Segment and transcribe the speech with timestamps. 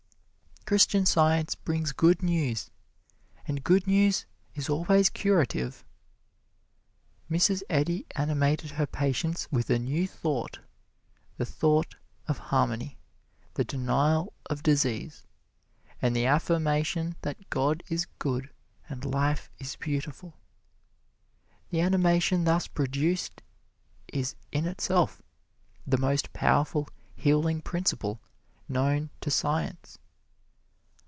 [0.65, 2.71] Christian Science brings good news,
[3.45, 5.83] and good news is always curative.
[7.29, 7.61] Mrs.
[7.69, 10.59] Eddy animated her patients with a new thought
[11.35, 12.97] the thought of harmony,
[13.55, 15.25] the denial of disease,
[16.01, 18.49] and the affirmation that God is good
[18.87, 20.37] and life is beautiful.
[21.69, 23.41] The animation thus produced
[24.13, 25.21] is in itself
[25.85, 28.21] the most powerful healing principle
[28.69, 29.97] known to science.